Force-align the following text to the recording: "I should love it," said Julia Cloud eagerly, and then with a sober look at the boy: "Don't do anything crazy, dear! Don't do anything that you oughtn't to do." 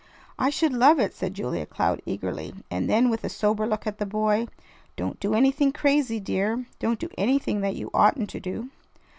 "I 0.39 0.49
should 0.49 0.73
love 0.73 0.97
it," 0.99 1.13
said 1.13 1.35
Julia 1.35 1.67
Cloud 1.67 2.01
eagerly, 2.07 2.55
and 2.71 2.89
then 2.89 3.07
with 3.11 3.23
a 3.23 3.29
sober 3.29 3.67
look 3.67 3.85
at 3.85 3.99
the 3.99 4.05
boy: 4.07 4.47
"Don't 4.95 5.19
do 5.19 5.35
anything 5.35 5.71
crazy, 5.71 6.19
dear! 6.19 6.65
Don't 6.79 6.97
do 6.97 7.09
anything 7.19 7.61
that 7.61 7.75
you 7.75 7.91
oughtn't 7.93 8.31
to 8.31 8.39
do." 8.39 8.69